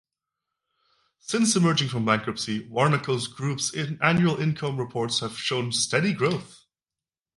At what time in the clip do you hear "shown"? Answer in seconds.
5.37-5.71